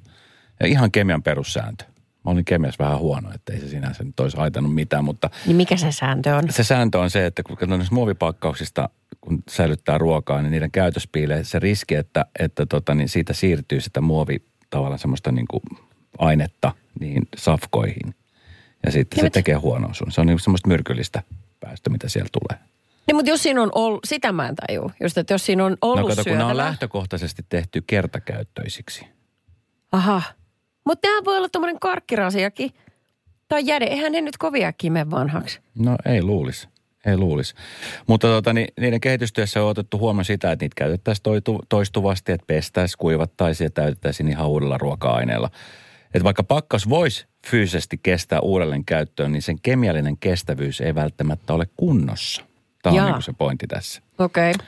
[0.60, 1.86] Ja ihan kemian perussääntö.
[2.26, 5.56] Mä olin kemiassa vähän huono, että ei se sinänsä nyt olisi haitannut mitään, mutta Niin
[5.58, 6.44] mikä se sääntö on?
[6.50, 8.90] se sääntö on se, että kun katsotaan muovipakkauksista,
[9.22, 13.82] kun säilyttää ruokaa, niin niiden käytössä piilee se riski, että, että tota, niin siitä siirtyy
[13.82, 15.62] sitä muovi tavallaan semmoista niin kuin
[16.18, 18.16] ainetta niihin safkoihin.
[18.86, 20.12] Ja sitten Ja se mit- tekee huonoa sun.
[20.12, 21.24] Se on niin semmoista myrkyllistä
[21.60, 22.64] päästö, mitä siellä tulee.
[23.08, 24.92] Niin, mutta jos siinä on ollut, sitä mä en tajua.
[25.02, 29.06] Just, että jos siinä on ollut no kato, kun nämä on lähtökohtaisesti tehty kertakäyttöisiksi.
[29.92, 30.22] Aha.
[30.86, 32.72] Mutta tämä voi olla tuommoinen karkkirasiakin.
[33.48, 33.86] Tai jäde.
[33.86, 35.60] Eihän ne nyt koviakin mene vanhaksi.
[35.80, 36.68] No ei luulisi.
[37.06, 37.56] Ei luulisi.
[38.08, 42.46] Mutta tota, niin, niiden kehitystyössä on otettu huomioon sitä, että niitä käytettäisiin toitu, toistuvasti, että
[42.48, 45.50] pestäisiin, kuivattaisiin ja täytettäisiin ihan uudella ruoka-aineella.
[46.06, 51.68] Että vaikka pakkaus voisi fyysisesti kestää uudelleen käyttöön, niin sen kemiallinen kestävyys ei välttämättä ole
[51.78, 52.42] kunnossa.
[52.82, 54.02] Tämä on niin se pointti tässä.
[54.20, 54.52] Okei.
[54.52, 54.66] Okay.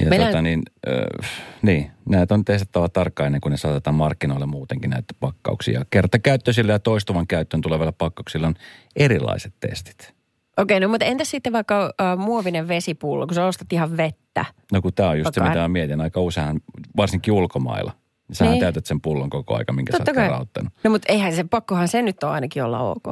[0.00, 1.30] Ja Meillä- tota, niin, äh,
[1.62, 5.84] niin, näitä on testattava tarkkaan ennen kuin ne saatetaan markkinoille muutenkin näitä pakkauksia.
[5.90, 8.54] Kertakäyttöisillä ja toistuvan käyttöön tulevilla pakkauksilla on
[8.96, 10.14] erilaiset testit.
[10.56, 14.44] Okei, no mutta entäs sitten vaikka äh, muovinen vesipullo, kun sä ostat ihan vettä?
[14.72, 16.62] No kun tämä on just Totta se, mitä mä mietin aika usein,
[16.96, 17.92] varsinkin ulkomailla.
[18.28, 18.60] Niin sähän Niin.
[18.60, 20.64] täytät sen pullon koko aika, minkä Totta sä oot kai.
[20.84, 23.04] No mutta eihän se, pakkohan se nyt on ainakin olla ok.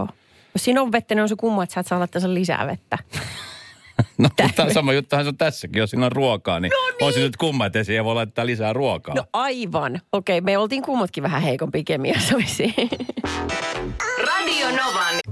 [0.55, 2.67] Jos siinä on vettä, niin on se kumma, että sä et saa laittaa sen lisää
[2.67, 2.99] vettä.
[4.19, 5.81] No, tämä sama juttuhan se on tässäkin.
[5.81, 7.07] Jos siinä on ruokaa, niin, no niin.
[7.07, 9.15] on se nyt kumma, että siihen voi laittaa lisää ruokaa.
[9.15, 10.01] No aivan.
[10.13, 12.35] Okei, me oltiin kummatkin vähän heikompi kemiassa.
[14.27, 15.20] Radio Novan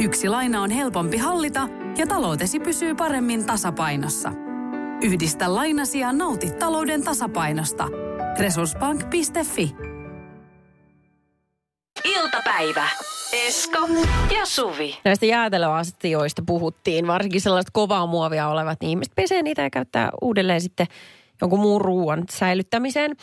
[0.00, 4.32] Yksi laina on helpompi hallita ja taloutesi pysyy paremmin tasapainossa.
[5.02, 7.88] Yhdistä lainasi ja nauti talouden tasapainosta.
[8.38, 9.74] Resurssbank.fi
[12.04, 12.88] iltapäivä.
[13.32, 13.78] Esko
[14.38, 14.98] ja Suvi.
[15.04, 20.60] Näistä jäätelöastioista puhuttiin, varsinkin sellaiset kovaa muovia olevat, niin ihmiset pesee niitä ja käyttää uudelleen
[20.60, 20.86] sitten
[21.40, 23.16] jonkun muun ruoan säilyttämiseen.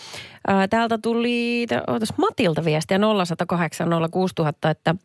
[0.48, 4.96] Ää, Täältä tuli ootas, Matilta viestiä 0108 06000, että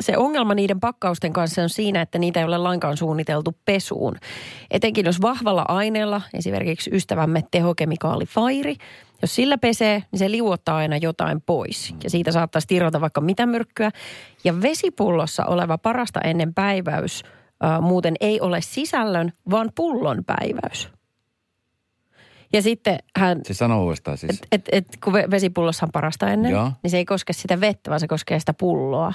[0.00, 4.16] se ongelma niiden pakkausten kanssa on siinä, että niitä ei ole lainkaan suunniteltu pesuun.
[4.70, 8.76] Etenkin jos vahvalla aineella, esimerkiksi ystävämme tehokemikaali Fairi,
[9.22, 11.94] jos sillä pesee, niin se liuottaa aina jotain pois.
[12.04, 13.90] Ja siitä saattaisi irrota vaikka mitä myrkkyä.
[14.44, 17.22] Ja vesipullossa oleva parasta ennen päiväys
[17.60, 20.88] ää, muuten ei ole sisällön, vaan pullon päiväys.
[22.52, 24.32] Ja sitten hän Siis sano uudestaan siis.
[24.32, 26.72] et, et, et, kun ve- vesipullossa on parasta ennen, Joo.
[26.82, 29.12] niin se ei koske sitä vettä, vaan se koskee sitä pulloa.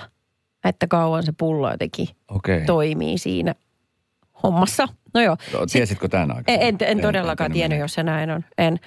[0.63, 2.65] Että kauan se pullo jotenkin Okei.
[2.65, 3.55] toimii siinä
[4.43, 4.87] hommassa.
[5.13, 5.37] No joo.
[5.53, 6.55] No, Sit- Tiesitkö tämän aikaa?
[6.55, 8.45] en, en, en todellakaan tiennyt, jos se näin on.
[8.57, 8.79] En.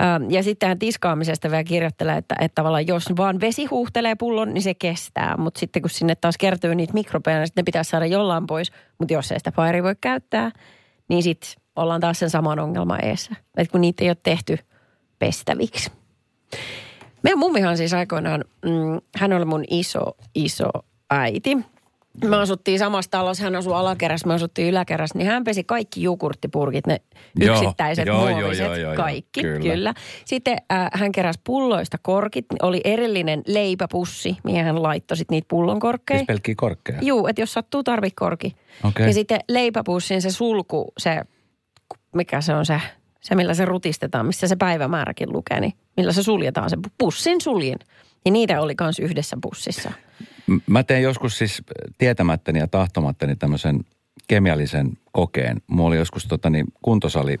[0.00, 4.54] Ähm, ja sitten tähän tiskaamisesta vielä kirjoittelee, että, että tavallaan jos vaan vesi huuhtelee pullon,
[4.54, 5.36] niin se kestää.
[5.36, 8.72] Mutta sitten kun sinne taas kertyy niitä mikrobeja, niin sitten ne pitäisi saada jollain pois.
[8.98, 10.50] Mutta jos ei sitä pairi voi käyttää,
[11.08, 13.34] niin sitten ollaan taas sen saman ongelman eessä.
[13.56, 14.58] Että kun niitä ei ole tehty
[15.18, 15.90] pestäviksi.
[17.22, 20.02] Meidän mummihan siis aikoinaan, mm, hän oli mun iso,
[20.34, 20.68] iso
[21.12, 21.58] äiti.
[22.24, 26.86] Me asuttiin samassa talossa, hän asui alakerrassa, me asuttiin yläkerrassa, niin hän pesi kaikki jogurttipurkit,
[26.86, 27.00] ne
[27.36, 29.58] Joo, yksittäiset joo, muoviset, joo, joo, joo, kaikki, kyllä.
[29.58, 29.74] kyllä.
[29.74, 29.94] kyllä.
[30.24, 36.18] Sitten äh, hän keräsi pulloista korkit, oli erillinen leipäpussi, mihin hän laittoi sit niitä pullonkorkkeja.
[36.18, 36.98] Siis pelkkiä korkkeja.
[37.02, 38.56] Juu, että jos sattuu tarvii korki.
[38.84, 39.06] Okei.
[39.06, 41.20] Ja sitten leipäpussin se sulku, se,
[42.14, 42.80] mikä se on se,
[43.20, 47.78] se millä se rutistetaan, missä se päivämääräkin lukee, niin millä se suljetaan se pussin suljin.
[48.24, 49.92] Ja niitä oli myös yhdessä pussissa.
[50.66, 51.62] Mä tein joskus siis
[51.98, 53.80] tietämättäni ja tahtomattani tämmöisen
[54.28, 55.62] kemiallisen kokeen.
[55.66, 57.40] Mulla oli joskus tota, niin, kuntosali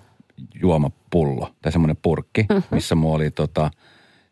[0.62, 2.52] juomapullo tai semmoinen purkki, Mhm.
[2.52, 2.74] mm-hmm.
[2.76, 3.70] missä mulla oli tota,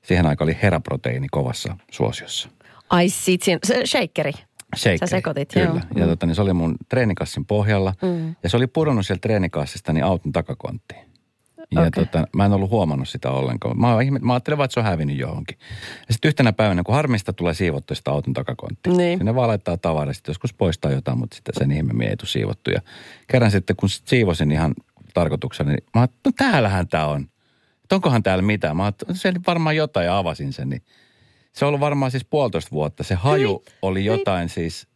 [0.02, 2.48] siihen aikaan oli heraproteiini kovassa suosiossa.
[2.90, 4.32] Ai sit siinä, se shakeri.
[4.76, 5.66] Shakeri, Sä sekoitit, Kyllä.
[5.66, 5.74] joo.
[5.96, 6.10] Ja Mm.
[6.10, 7.94] tota, niin se oli mun treenikassin pohjalla.
[8.02, 8.34] Mm.
[8.42, 11.09] Ja se oli pudonnut sieltä treenikassista niin auton takakonttiin.
[11.74, 12.04] Ja Okei.
[12.04, 13.80] tota, mä en ollut huomannut sitä ollenkaan.
[13.80, 15.58] Mä, ihme- mä ajattelin vaan, että se on hävinnyt johonkin.
[16.08, 18.92] Ja sitten yhtenä päivänä, kun harmista tulee siivottu sitä auton takakonttia.
[18.92, 19.18] Niin.
[19.18, 22.70] Sinne vaan laittaa tavaraa, sitten joskus poistaa jotain, mutta sitten sen ihmeemmin ei tule siivottu.
[22.70, 22.80] Ja
[23.26, 24.74] kerran sitten, kun sit siivosin ihan
[25.14, 27.28] tarkoituksena, niin mä ajattelin, no täällähän tämä on.
[27.84, 28.76] Et onkohan täällä mitään?
[28.76, 30.68] Mä ajattelin, se varmaan jotain ja avasin sen.
[30.68, 30.82] Niin
[31.52, 33.04] se on ollut varmaan siis puolitoista vuotta.
[33.04, 34.88] Se haju oli jotain siis,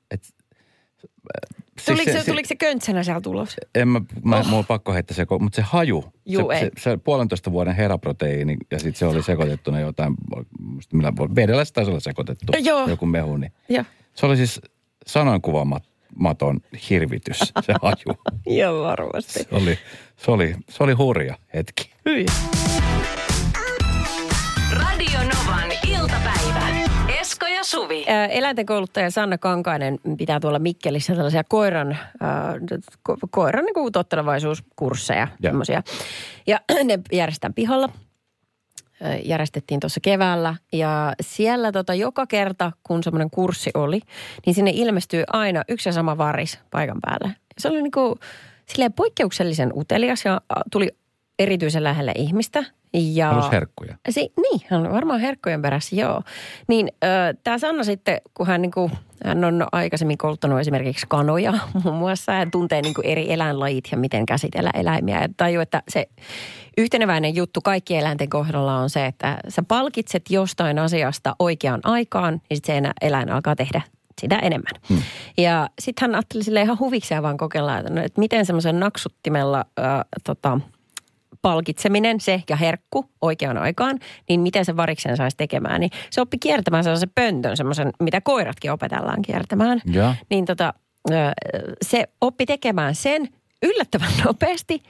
[1.42, 3.56] että Tuliko, se, tuliko se köntsänä siellä tulos?
[3.74, 4.44] en mä, mä oh.
[4.44, 6.60] mulla on pakko heittää se, mutta se haju, Juu, se, ei.
[6.60, 10.14] se, se, puolentoista vuoden heraproteiini ja sitten se oli sekoitettuna jotain,
[10.60, 12.88] musta millä vedellä se taisi olla sekoitettu, Joo.
[12.88, 13.84] joku mehu, niin Joo.
[14.14, 14.60] se oli siis
[15.06, 16.60] sanoinkuvaamaton
[16.90, 18.18] hirvitys, se haju.
[18.58, 19.32] Joo, varmasti.
[19.32, 19.78] Se oli,
[20.16, 21.90] se oli, se oli hurja hetki.
[22.06, 22.26] Hyi.
[24.72, 26.53] Radio Novan iltapäivä.
[27.64, 28.04] Ja Suvi.
[28.08, 32.54] Ää, Eläintenkouluttaja Sanna Kankainen pitää tuolla Mikkelissä tällaisia koiran, ää,
[33.08, 35.28] ko- koiran niin tottelevaisuuskursseja.
[35.42, 35.82] Semmosia.
[36.46, 37.88] Ja ne järjestetään pihalla.
[39.02, 44.00] Ää, Järjestettiin tuossa keväällä ja siellä tota, joka kerta, kun semmoinen kurssi oli,
[44.46, 47.36] niin sinne ilmestyy aina yksi ja sama varis paikan päälle.
[47.58, 48.18] Se oli niin kuin,
[48.66, 50.40] silleen poikkeuksellisen utelias ja
[50.72, 50.90] tuli
[51.38, 52.64] erityisen lähelle ihmistä.
[52.94, 53.96] Ja Halusi herkkuja.
[54.10, 56.22] se, niin, hän on varmaan herkkojen perässä, joo.
[56.68, 56.88] Niin
[57.44, 58.90] tämä Sanna sitten, kun hän, niinku,
[59.24, 61.52] hän on aikaisemmin kouluttanut esimerkiksi kanoja
[61.84, 65.20] muun muassa, hän tuntee niinku eri eläinlajit ja miten käsitellä eläimiä.
[65.20, 66.08] Ja tajuu, että se
[66.78, 72.56] yhteneväinen juttu kaikkien eläinten kohdalla on se, että sä palkitset jostain asiasta oikeaan aikaan, niin
[72.56, 73.82] sitten se enää eläin alkaa tehdä
[74.20, 74.72] sitä enemmän.
[74.88, 75.02] Hmm.
[75.38, 79.64] Ja sitten hän ajatteli sille ihan huvikseen vaan kokeilla, että, no, että miten semmoisen naksuttimella
[79.78, 80.60] äh, tota,
[81.44, 85.80] palkitseminen, se ja herkku oikeaan aikaan, niin miten se variksen saisi tekemään.
[85.80, 89.80] Niin se oppi kiertämään sellaisen pöntön, semmoisen, mitä koiratkin opetellaan kiertämään.
[89.92, 90.14] Ja.
[90.30, 90.74] Niin tota,
[91.82, 93.28] se oppi tekemään sen
[93.62, 94.82] yllättävän nopeasti.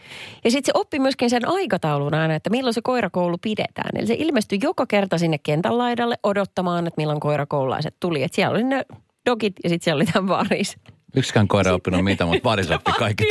[0.44, 3.90] Ja sitten se oppi myöskin sen aikataulun aina, että milloin se koirakoulu pidetään.
[3.96, 8.22] Eli se ilmestyi joka kerta sinne kentän laidalle odottamaan, että milloin koirakoululaiset tuli.
[8.22, 8.84] Että siellä oli ne
[9.26, 10.76] dogit ja sitten siellä oli tämä varis.
[11.16, 13.24] Yksikään koira oppinut mitä, mutta varis oppi kaikki.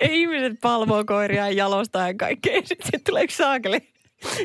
[0.00, 2.60] Ja ihmiset palvoo koiria ja jalostaa ja kaikkea.
[2.64, 3.78] Sitten sit tulee yksi saakeli.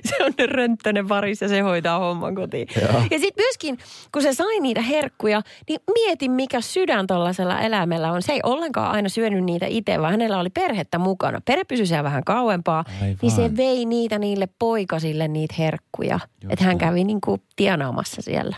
[0.05, 2.67] Se on ne rönttönen varis ja se hoitaa homman kotiin.
[2.81, 3.01] Joo.
[3.11, 3.77] Ja sitten myöskin,
[4.11, 8.21] kun se sai niitä herkkuja, niin mieti mikä sydän tuollaisella eläimellä on.
[8.21, 11.41] Se ei ollenkaan aina syönyt niitä itse, vaan hänellä oli perhettä mukana.
[11.45, 13.17] Perhe pysyi siellä vähän kauempaa, Aivan.
[13.21, 16.19] niin se vei niitä niille poikasille niitä herkkuja.
[16.49, 18.55] Että hän kävi niin kuin tienaamassa siellä.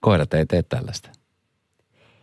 [0.00, 1.10] Koirat ei tee tällaista.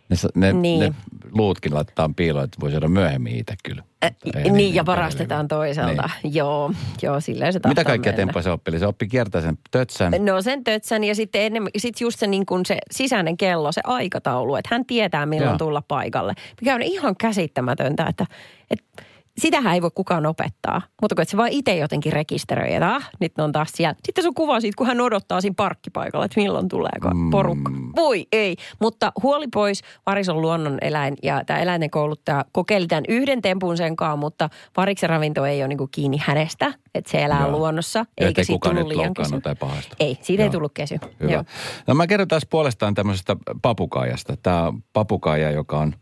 [0.10, 0.80] Ne, ne, Niin.
[0.80, 0.94] ne
[1.32, 3.84] luutkin laittaa piiloon, että voi syödä myöhemmin itse kyllä.
[4.26, 6.10] Mutta ei Niin, ja niin varastetaan toisaalta.
[6.24, 8.72] Joo, joo, silleen se Mitä kaikkea temppuja se oppi?
[8.72, 10.14] Eli se oppi kiertää sen tötsän.
[10.20, 13.82] No sen tötsän ja sitten ennen, sit just se, niin kuin se sisäinen kello, se
[13.84, 15.58] aikataulu, että hän tietää milloin Joo.
[15.58, 16.34] tulla paikalle.
[16.62, 18.26] Mikä on ihan käsittämätöntä, että,
[18.72, 19.04] että
[19.38, 20.82] sitähän ei voi kukaan opettaa.
[21.02, 23.96] Mutta kun että se vaan itse jotenkin rekisteröi, että ah, nyt ne on taas siellä.
[24.06, 27.30] Sitten sun kuva siitä, kun hän odottaa siinä parkkipaikalla, että milloin tulee mm.
[27.30, 27.72] porukka.
[27.96, 28.56] Voi ei.
[28.82, 33.78] Mutta huoli pois, Varis on luonnon eläin ja tämä eläinten kouluttaja kokeili tämän yhden tempun
[33.78, 37.52] senkaan, mutta Variksen ravinto ei ole niin kuin kiinni hänestä, että se elää Joo.
[37.52, 38.06] luonnossa.
[38.20, 39.42] Ja Eikä siitä kukaan tullut liian kesy.
[39.42, 39.96] tai pahastu.
[40.00, 40.52] Ei, siitä ei Joo.
[40.52, 41.00] tullut kesy.
[41.20, 41.32] Hyvä.
[41.32, 41.44] Joo.
[41.88, 44.38] No mä kerron taas puolestaan tämmöisestä papukaijasta.
[44.38, 45.94] Tämä papukaija, joka on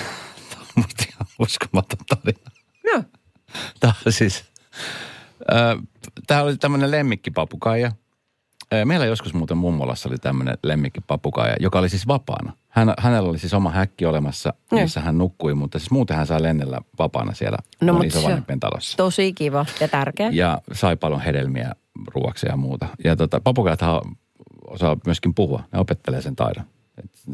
[0.76, 2.55] musta ihan uskomaton tarina.
[2.94, 3.02] No.
[3.80, 4.44] Tämä on siis,
[5.52, 5.82] äh,
[6.26, 7.92] tämä oli tämmöinen lemmikkipapukaija.
[8.84, 12.52] Meillä joskus muuten mummolassa oli tämmöinen lemmikkipapukaija, joka oli siis vapaana.
[12.68, 14.82] Hän, hänellä oli siis oma häkki olemassa, Niin.
[14.82, 18.96] missä hän nukkui, mutta siis muuten hän sai lennellä vapaana siellä No, isovanhempien talossa.
[18.96, 20.30] Tosi kiva ja tärkeä.
[20.32, 21.72] Ja sai paljon hedelmiä
[22.14, 22.86] ruoaksi ja muuta.
[23.04, 24.00] Ja tota, papukajathan
[24.66, 25.62] osaa myöskin puhua.
[25.72, 26.64] Ne opettelee sen taidon.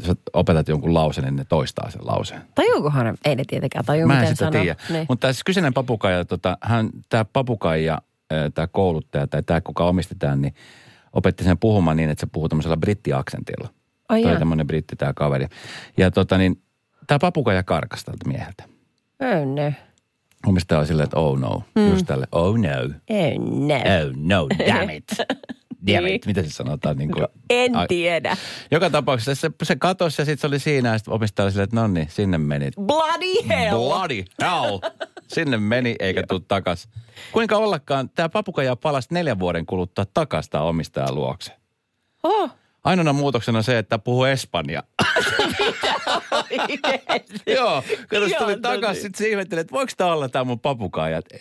[0.05, 2.41] Sä opetat jonkun lauseen, niin ne toistaa sen lauseen.
[2.55, 3.13] Tajuukohan ne?
[3.25, 4.75] Ei ne tietenkään taju, Mä en sitä tiedä.
[4.89, 5.05] Niin.
[5.09, 8.01] Mutta tämä siis kyseinen papukaija, tota, hän, tämä papukaija,
[8.53, 10.53] tämä kouluttaja tai tämä, kuka omistetaan, niin
[11.13, 13.69] opetti sen puhumaan niin, että se puhuu tämmöisellä brittiaksentilla.
[14.09, 15.47] Ai Toi tämmöinen britti tämä kaveri.
[15.97, 16.61] Ja tota niin,
[17.07, 18.63] tämä papukaija karkasi tältä mieheltä.
[19.19, 19.73] Oh no.
[20.45, 21.63] Omistaja oli silleen, että oh no.
[21.75, 21.89] Mm.
[21.89, 22.69] Just tälle, oh no.
[22.69, 23.75] Oh no.
[23.75, 25.05] Oh no, damn it.
[25.87, 26.15] damn Niin.
[26.15, 26.25] it.
[26.25, 26.97] Miten se sanotaan?
[26.97, 28.37] Niin kuin, En Ai- tiedä.
[28.71, 31.63] Joka tapauksessa se, se katosi ja sitten se oli siinä ja sitten omistaja oli silleen,
[31.63, 32.71] että no niin, sinne meni.
[32.81, 33.77] Bloody hell.
[33.77, 34.79] Bloody hell.
[35.27, 36.89] Sinne meni eikä tuu takas.
[37.31, 40.05] Kuinka ollakaan, tämä papukaija palasi neljän vuoden kuluttua
[40.51, 41.51] tämä omistajan luokse.
[42.23, 42.49] Oh.
[42.83, 44.83] Ainoana muutoksena on se, että puhuu espanja.
[47.57, 49.01] Joo, kun se tuli Ihan takas, tosi.
[49.01, 51.17] sitten se ihmetteli, että voiko tämä olla tämä mun papukaija.
[51.17, 51.37] Että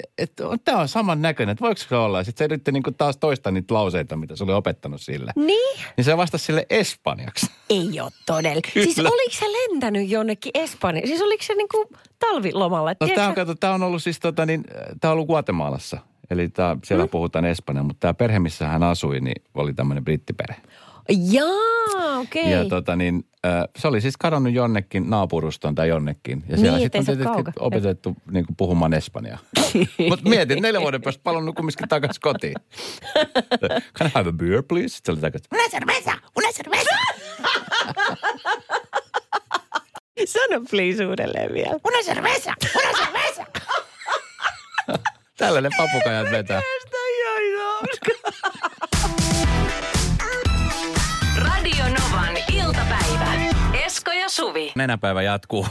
[0.55, 2.25] et, tämä on saman näköinen, että voiko se olla.
[2.25, 5.33] Sitten se yritti niinku taas toistaa niitä lauseita, mitä se oli opettanut sille.
[5.37, 5.81] Niin?
[5.97, 7.47] Niin se vastasi sille espanjaksi.
[7.71, 8.61] Ei ole todella.
[8.73, 11.09] Siis oliko se lentänyt jonnekin Espanjaan?
[11.09, 12.95] Siis oliko se niinku talvilomalla?
[13.01, 14.65] No tämä on, kato, tämä on ollut siis tota niin,
[15.01, 15.99] tämä on ollut Guatemalassa.
[16.31, 17.11] Eli tää, siellä mm.
[17.11, 20.61] puhutaan espanjaa, mutta tämä perhe, missä hän asui, niin oli tämmöinen brittiperhe.
[21.09, 22.51] Jaa, okei.
[22.53, 26.45] Ja tota niin, äh, se oli siis kadonnut jonnekin naapurustoon tai jonnekin.
[26.49, 27.53] Ja siellä Niin, sitten on tietysti kauka.
[27.59, 29.39] opetettu niin kuin puhumaan espanjaa.
[30.09, 32.55] Mutta mietin, neljän vuoden päästä palannut kumminkin takaisin kotiin.
[33.99, 34.89] Can I have a beer, please?
[34.89, 35.49] Sitten se oli takaisin.
[35.55, 36.97] Una cerveza, una cerveza.
[40.27, 41.71] Sano please uudelleen vielä.
[41.85, 43.45] Una cerveza, una cerveza.
[45.39, 46.63] Tällainen papukajat vetää.
[46.93, 47.73] Radio
[54.33, 54.73] Suvi.
[54.75, 55.67] Nenäpäivä jatkuu.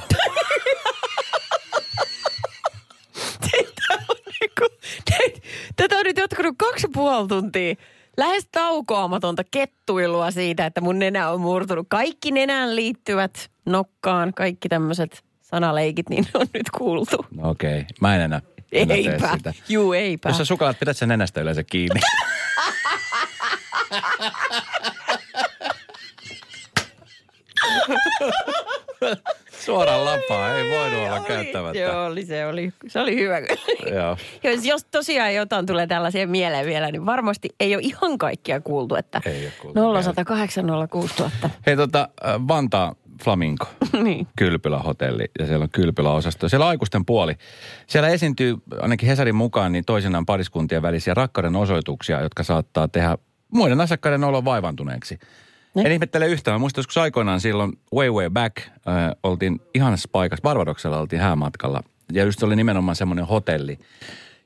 [4.42, 4.76] Niinku,
[5.76, 7.76] Tätä on nyt jatkunut kaksi ja puoli tuntia.
[8.18, 11.88] Lähes taukoamatonta kettuilua siitä, että mun nenä on murtunut.
[11.90, 17.26] Kaikki nenään liittyvät nokkaan, kaikki tämmöiset sanaleikit, niin on nyt kuultu.
[17.32, 17.86] No okei, okay.
[18.02, 18.42] mä en enää.
[18.72, 19.38] enää tee Eipä.
[19.38, 19.54] sitä.
[19.70, 20.30] Juu, eipä.
[20.30, 22.00] Jos sä sukalat, pidät sen nenästä yleensä kiinni.
[29.66, 31.80] Suoraan lapaa, ei voinut olla käyttämättä.
[31.80, 33.40] Joo, oli, se, oli, se oli hyvä.
[33.96, 34.18] Joo.
[34.44, 38.96] jos, jos tosiaan jotain tulee tällaisia mieleen vielä, niin varmasti ei ole ihan kaikkia kuultu,
[38.96, 41.50] että Ei ole kuultu 0108 06000.
[41.66, 43.66] Hei tota, äh, Vantaa Flamingo,
[44.04, 44.28] niin.
[44.36, 46.50] kylpylähotelli ja siellä on kylpyläosasto.
[46.50, 47.36] Siellä on aikuisten puoli.
[47.88, 53.18] Siellä esiintyy ainakin Hesarin mukaan niin toisinaan pariskuntien välisiä rakkauden osoituksia, jotka saattaa tehdä
[53.54, 55.20] muiden asiakkaiden olla vaivantuneeksi.
[55.76, 55.82] Ne?
[55.82, 56.56] En ihmettele yhtään.
[56.56, 58.74] Mä muistan joskus aikoinaan silloin way way back, äh,
[59.24, 61.84] oltiin ihanassa paikassa, Barbadoksella oltiin häämatkalla.
[62.12, 63.80] Ja just se oli nimenomaan semmoinen hotelli,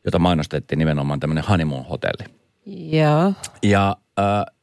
[0.05, 2.25] jota mainostettiin nimenomaan tämmöinen honeymoon-hotelli.
[2.65, 3.33] Joo.
[3.63, 4.55] Ja äh,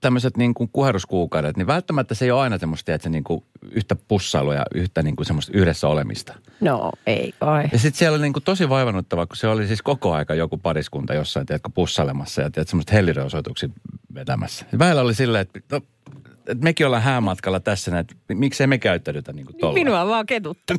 [0.00, 3.44] tämmöiset niin kuin kuheruskuukaudet, niin välttämättä se ei ole aina semmoista, että se niin kuin
[3.70, 6.34] yhtä pussailua ja yhtä niin kuin semmoista yhdessä olemista.
[6.60, 7.68] No, ei kai.
[7.72, 10.58] Ja sitten siellä oli niin kuin tosi vaivannuttava, kun se oli siis koko aika joku
[10.58, 13.68] pariskunta jossain, tiedätkö, pussailemassa ja tiedätkö, semmoista helliriosoituksia
[14.16, 14.66] vetämässä.
[14.78, 15.80] Väillä oli silleen, että, no,
[16.46, 19.74] että mekin ollaan häämatkalla tässä, näin, että miksei me käyttäydytä niin kuin tolla.
[19.74, 20.76] Minua vaan ketuttaa.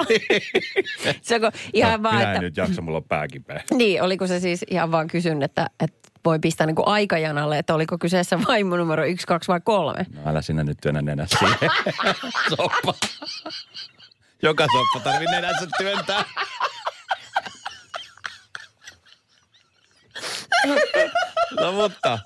[1.21, 2.35] se onko ihan no, vaan, minä että...
[2.35, 3.63] en nyt jaksa, mulla on pää kipeä.
[3.73, 7.75] Niin, oliko se siis ihan vaan kysyn, että, että voi pistää niin kuin aikajanalle, että
[7.75, 10.05] oliko kyseessä vaimo numero yksi, kaksi vai kolme?
[10.13, 11.69] No älä sinä nyt työnnä nenä siihen.
[12.49, 12.93] soppa.
[14.43, 16.23] Joka soppa tarvii nenänsä työntää.
[21.59, 22.19] no mutta,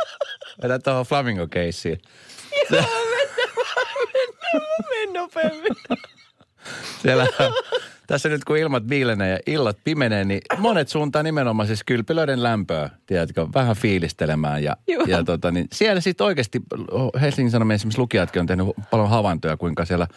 [0.64, 2.02] vedä tuohon flamingo-keissiin.
[4.90, 5.76] Mene nopeammin.
[7.02, 7.28] Siellä,
[8.08, 12.90] tässä nyt kun ilmat viilenee ja illat pimenee, niin monet suuntaa nimenomaan siis kylpylöiden lämpöä,
[13.06, 14.64] tiedätkö, vähän fiilistelemään.
[14.64, 15.06] Ja, Joo.
[15.08, 16.62] ja tota, niin siellä sitten oikeasti
[17.22, 20.08] Helsingin Sanomien esimerkiksi lukijatkin on tehnyt paljon havaintoja, kuinka siellä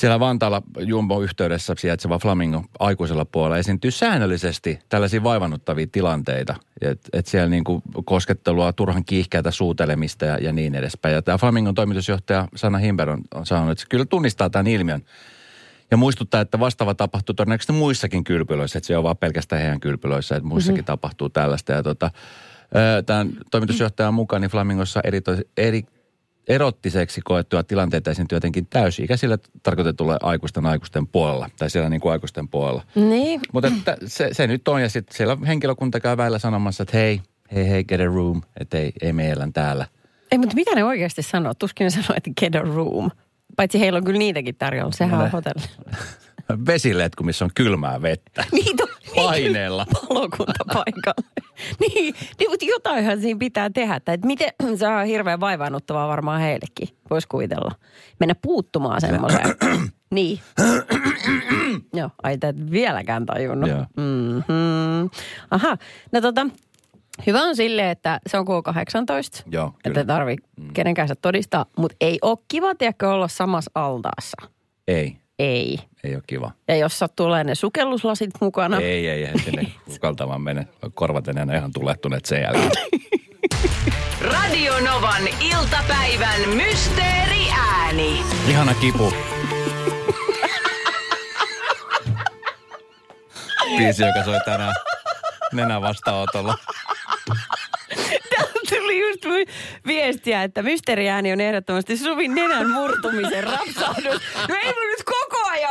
[0.00, 6.54] siellä Vantaalla Jumbo-yhteydessä sijaitseva Flamingo aikuisella puolella esiintyy säännöllisesti tällaisia vaivannuttavia tilanteita.
[6.80, 11.14] Että et siellä niinku koskettelua, turhan kiihkeätä suutelemista ja, ja niin edespäin.
[11.14, 15.02] Ja tämä Flamingon toimitusjohtaja Sanna Himber on, on sanonut, että se kyllä tunnistaa tämän ilmiön.
[15.90, 19.80] Ja muistuttaa, että vastaava tapahtuu todennäköisesti muissakin kylpylöissä, että se ei ole vaan pelkästään heidän
[19.80, 20.84] kylpylöissä, että muissakin mm-hmm.
[20.84, 21.72] tapahtuu tällaista.
[21.72, 22.10] Ja tota,
[23.06, 25.20] tämän toimitusjohtajan mukaan niin Flamingossa eri,
[25.56, 25.84] eri,
[26.50, 32.48] erottiseksi koettuja tilanteita esiintyy jotenkin täysi-ikäisille tarkoitetulle aikuisten aikuisten puolella, tai siellä niin kuin aikuisten
[32.48, 32.82] puolella.
[32.94, 33.40] Niin.
[33.52, 37.20] Mutta että se, se nyt on, ja sitten siellä henkilökunta käy väillä sanomassa, että hei,
[37.54, 39.86] hei hei, get a room, että ei, ei me elän täällä.
[40.32, 41.54] Ei, mutta mitä ne oikeasti sanoo?
[41.54, 43.10] Tuskin ne sanoo, että get a room.
[43.56, 44.92] Paitsi heillä on kyllä niitäkin tarjolla.
[44.92, 45.62] Sehän No on hotelli.
[46.66, 48.44] Vesiletku, missä on kylmää vettä.
[48.52, 49.86] Niitä on Paineella.
[50.08, 51.30] palokuntapaikalle.
[51.80, 53.94] niin, niin, mutta jotainhan siinä pitää tehdä.
[53.94, 57.74] että Et miten, se on hirveän vaivaannuttavaa varmaan heillekin, voisi kuvitella.
[58.20, 59.54] Mennä puuttumaan semmoiseen.
[60.10, 60.40] niin.
[61.94, 63.70] Joo, ai tätä vieläkään tajunnut.
[63.70, 63.86] Joo.
[63.96, 65.10] Mm-hmm.
[65.50, 65.76] Aha,
[66.12, 66.46] no tota,
[67.26, 69.42] hyvä on sille, että se on K18.
[69.50, 69.78] Joo, kyllä.
[69.84, 70.36] Että ei tarvi
[70.72, 74.36] kenenkään todistaa, mutta ei ole kiva, tiedäkö, olla samassa altaassa.
[74.88, 75.78] Ei, Ei.
[76.04, 76.50] ei ole kiva.
[76.68, 78.80] Ja jos sattuu olemaan ne sukelluslasit mukana.
[78.80, 80.66] Ei, ei, ei sinne uskaltamaan mene.
[80.94, 82.70] Korvat enää ihan tulehtuneet sen jälkeen.
[84.32, 88.22] Radio Novan iltapäivän mysteeriääni.
[88.48, 89.12] Ihana kipu.
[93.78, 94.74] Biisi, joka soi tänään
[95.52, 96.54] nenä vastaanotolla.
[98.68, 99.46] Tuli just vi-
[99.86, 104.22] viestiä, että mysteeriääni on ehdottomasti Suvin nenän murtumisen rapsahdus.
[104.48, 105.19] No ei mun nyt koko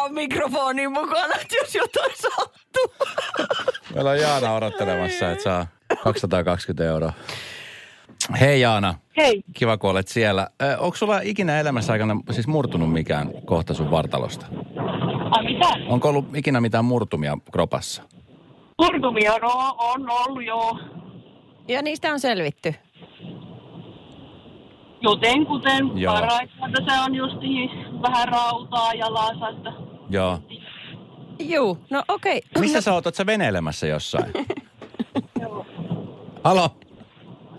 [0.01, 3.07] ole mikrofonin mukana, että jos jotain sattuu.
[3.95, 5.67] Meillä on Jaana odottelemassa, että saa
[6.03, 7.13] 220 euroa.
[8.39, 8.95] Hei Jaana.
[9.17, 9.43] Hei.
[9.53, 10.47] Kiva, kun olet siellä.
[10.61, 14.45] Ö, onko sulla ikinä elämässä aikana siis murtunut mikään kohta sun vartalosta?
[15.31, 15.67] Ai mitä?
[15.87, 18.03] Onko ollut ikinä mitään murtumia kropassa?
[18.81, 20.79] Murtumia no, on ollut joo.
[21.67, 22.75] Ja niistä on selvitty.
[25.01, 26.13] Jotenkuten Joo.
[26.13, 27.35] paraikaa se on just
[28.01, 30.39] vähän rautaa jalassa, että Joo.
[31.39, 32.41] Juu, no okei.
[32.59, 33.05] Missä sä oot?
[33.05, 34.33] Oot sä veneilemässä jossain?
[36.43, 36.69] Halo?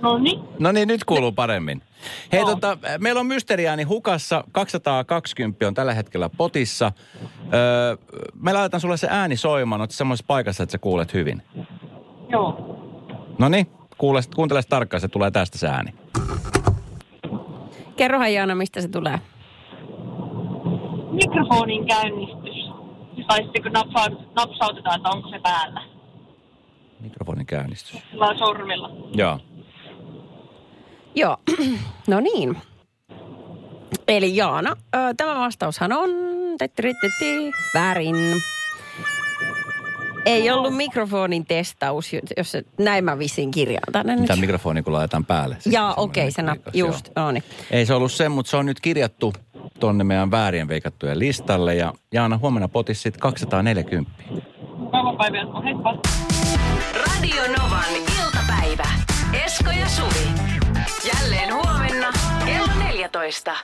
[0.03, 0.41] no niin.
[0.59, 1.83] No niin, nyt kuuluu paremmin.
[2.33, 4.45] Hei, tota, meillä on mysteriääni hukassa.
[4.53, 6.93] 220 on tällä hetkellä potissa.
[7.55, 7.97] Öö,
[8.35, 9.81] me laitetaan sulle se ääni soimaan.
[9.81, 11.43] Oot semmoisessa paikassa, että sä kuulet hyvin.
[12.29, 12.77] Joo.
[13.39, 13.67] No niin,
[13.99, 15.95] kuule, kuuntele tarkkaan, se tulee tästä se ääni.
[17.97, 19.21] Kerrohan Jaana, mistä se tulee.
[21.13, 22.40] Mikrofonin käynnistys.
[23.29, 25.83] Tai sitten kun napsa- napsautetaan, että onko se päällä.
[27.01, 28.01] Mikrofonin käynnistys.
[28.11, 28.91] Sillä on sormilla.
[29.15, 29.39] Joo.
[31.15, 31.37] Joo,
[32.09, 32.57] no niin.
[34.09, 36.11] Eli Jaana, ö, tämä vastaushan on
[36.59, 38.17] tettirittiti, väärin.
[40.27, 44.21] Ei ollut mikrofonin testaus, jos se, näin mä vissiin kirjaan tänne nyt.
[44.21, 45.57] Mitä mikrofoni, kun laitetaan päälle.
[45.61, 47.45] Siis Jaa, okei, se mikrokas, nappi, just, no niin.
[47.71, 49.33] Ei se ollut se, mutta se on nyt kirjattu
[49.81, 51.75] tonne meidän väärien veikattujen listalle.
[51.75, 54.11] Ja Jaana, huomenna potissa sit 240.
[54.77, 55.63] Mukava päivä, jatko.
[55.63, 55.95] Heippa.
[56.95, 58.85] Radio Novan iltapäivä.
[59.45, 60.29] Esko ja Suvi.
[61.15, 62.13] Jälleen huomenna
[62.45, 63.57] kello 14.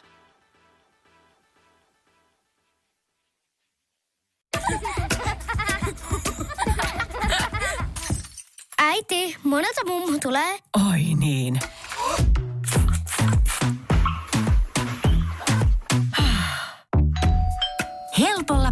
[8.79, 10.59] Äiti, monelta mummu tulee?
[10.90, 11.61] Oi niin.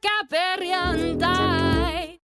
[0.00, 2.16] Pyörykkäperjantai.